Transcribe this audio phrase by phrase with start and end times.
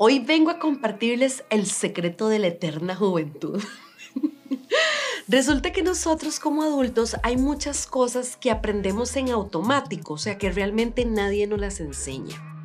[0.00, 3.60] Hoy vengo a compartirles el secreto de la eterna juventud.
[5.26, 10.52] Resulta que nosotros como adultos hay muchas cosas que aprendemos en automático, o sea que
[10.52, 12.57] realmente nadie nos las enseña.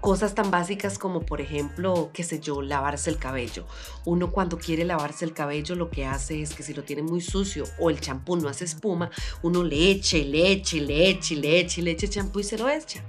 [0.00, 3.66] Cosas tan básicas como, por ejemplo, qué sé yo, lavarse el cabello.
[4.06, 7.20] Uno cuando quiere lavarse el cabello lo que hace es que si lo tiene muy
[7.20, 9.10] sucio o el champú no hace espuma,
[9.42, 12.70] uno le eche, le eche, le eche, le eche, le eche champú y se lo
[12.70, 13.04] echa.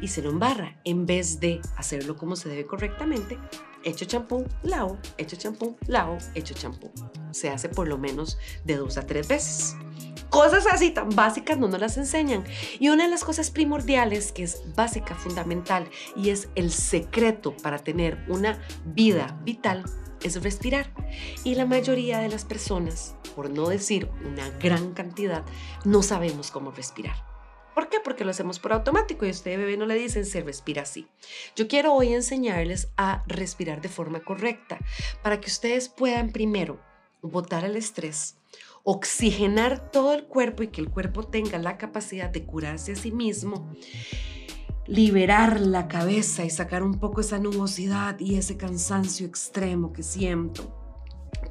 [0.00, 0.80] Y se lo embarra.
[0.84, 3.38] En vez de hacerlo como se debe correctamente,
[3.84, 6.90] echo champú, lavo, echo champú, lavo, echo champú.
[7.30, 9.76] Se hace por lo menos de dos a tres veces.
[10.30, 12.44] Cosas así tan básicas no nos las enseñan.
[12.78, 17.78] Y una de las cosas primordiales que es básica, fundamental y es el secreto para
[17.78, 19.84] tener una vida vital
[20.22, 20.92] es respirar.
[21.44, 25.44] Y la mayoría de las personas, por no decir una gran cantidad,
[25.84, 27.29] no sabemos cómo respirar.
[27.74, 27.98] ¿Por qué?
[28.02, 31.06] Porque lo hacemos por automático y a usted bebé no le dicen se respira así.
[31.56, 34.78] Yo quiero hoy enseñarles a respirar de forma correcta
[35.22, 36.80] para que ustedes puedan primero
[37.22, 38.36] botar el estrés,
[38.82, 43.12] oxigenar todo el cuerpo y que el cuerpo tenga la capacidad de curarse a sí
[43.12, 43.72] mismo,
[44.86, 50.74] liberar la cabeza y sacar un poco esa nubosidad y ese cansancio extremo que siento,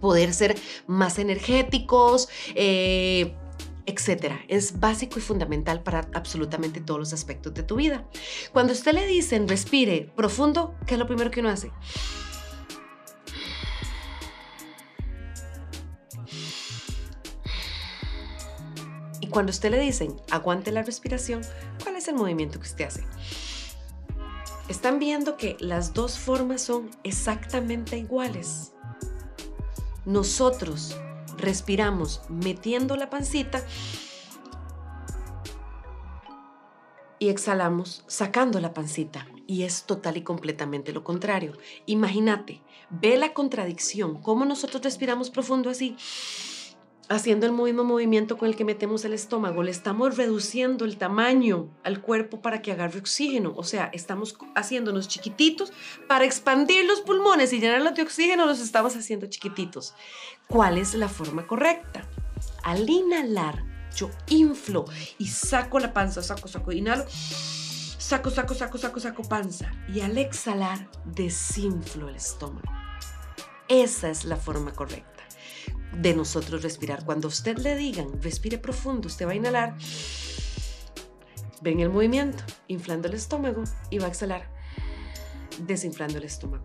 [0.01, 3.35] poder ser más energéticos, eh,
[3.85, 4.39] etcétera.
[4.47, 8.05] Es básico y fundamental para absolutamente todos los aspectos de tu vida.
[8.53, 11.71] Cuando usted le dicen respire profundo, ¿qué es lo primero que uno hace?
[19.29, 21.41] cuando usted le dicen aguante la respiración,
[21.83, 23.03] ¿cuál es el movimiento que usted hace?
[24.67, 28.73] Están viendo que las dos formas son exactamente iguales.
[30.05, 30.95] Nosotros
[31.39, 33.63] respiramos metiendo la pancita
[37.19, 39.27] y exhalamos sacando la pancita.
[39.45, 41.57] Y es total y completamente lo contrario.
[41.85, 45.97] Imagínate, ve la contradicción, cómo nosotros respiramos profundo así
[47.09, 51.67] haciendo el mismo movimiento con el que metemos el estómago, le estamos reduciendo el tamaño
[51.83, 53.53] al cuerpo para que agarre oxígeno.
[53.57, 55.73] O sea, estamos haciéndonos chiquititos
[56.07, 59.95] para expandir los pulmones y llenarlos de oxígeno, los estamos haciendo chiquititos.
[60.47, 62.03] ¿Cuál es la forma correcta?
[62.63, 63.63] Al inhalar,
[63.95, 64.85] yo inflo
[65.17, 69.71] y saco la panza, saco, saco, inhalo, saco, saco, saco, saco, saco panza.
[69.91, 72.71] Y al exhalar, desinflo el estómago.
[73.67, 75.18] Esa es la forma correcta
[75.97, 77.05] de nosotros respirar.
[77.05, 79.75] Cuando usted le digan, respire profundo, usted va a inhalar,
[81.61, 84.49] ven el movimiento, inflando el estómago y va a exhalar,
[85.65, 86.63] desinflando el estómago.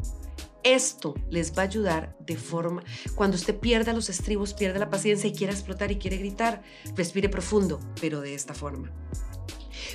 [0.63, 2.83] Esto les va a ayudar de forma,
[3.15, 6.63] cuando usted pierda los estribos, pierda la paciencia y quiera explotar y quiere gritar,
[6.97, 8.91] respire profundo, pero de esta forma.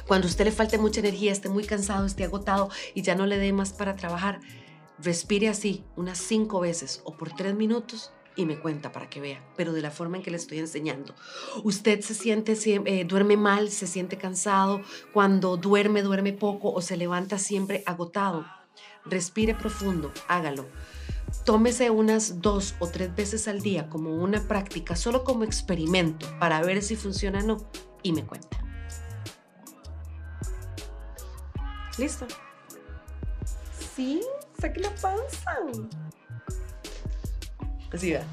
[0.08, 3.40] Cuando usted le falte mucha energía, esté muy cansado, esté agotado y ya no le
[3.40, 4.42] dé más para trabajar,
[5.00, 9.44] respire así unas cinco veces o por tres minutos y me cuenta para que vea,
[9.58, 11.14] pero de la forma en que le estoy enseñando.
[11.64, 14.82] Usted se siente, eh, duerme mal, se siente cansado,
[15.14, 18.46] cuando duerme, duerme poco o se levanta siempre agotado.
[19.04, 20.66] Respire profundo, hágalo.
[21.44, 26.62] Tómese unas dos o tres veces al día como una práctica, solo como experimento, para
[26.62, 27.58] ver si funciona o no,
[28.04, 28.58] y me cuenta.
[31.98, 32.26] ¿Listo?
[33.96, 34.22] Sí,
[34.58, 35.58] saque la panza.
[37.92, 38.24] Va.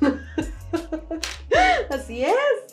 [1.90, 2.63] Así es,